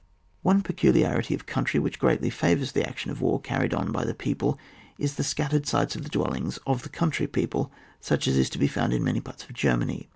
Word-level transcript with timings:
One 0.41 0.63
peculiarity 0.63 1.35
of 1.35 1.45
country 1.45 1.79
which 1.79 1.99
greatly 1.99 2.31
favours 2.31 2.71
the 2.71 2.83
action 2.89 3.11
of 3.11 3.21
war 3.21 3.39
carried 3.39 3.71
on 3.71 3.91
by 3.91 4.03
the 4.03 4.15
people, 4.15 4.57
is 4.97 5.13
the 5.13 5.23
scattered 5.23 5.67
sites 5.67 5.95
of 5.95 6.01
the 6.01 6.09
dwellings 6.09 6.57
of 6.65 6.81
the 6.81 6.89
country 6.89 7.27
people, 7.27 7.71
such 7.99 8.27
as 8.27 8.35
is 8.35 8.49
to 8.49 8.57
be 8.57 8.65
found 8.67 8.93
in 8.93 9.03
many 9.03 9.21
parts 9.21 9.43
of 9.43 9.53
Germany. 9.53 10.09